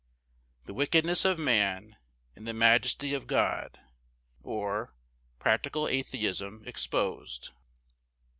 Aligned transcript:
The 0.65 0.73
wickedness 0.73 1.25
of 1.25 1.37
man, 1.37 1.95
and 2.35 2.47
the 2.47 2.55
majesty 2.55 3.13
of 3.13 3.27
God; 3.27 3.79
or. 4.41 4.95
Practical 5.37 5.87
atheism 5.87 6.63
exposed. 6.65 7.51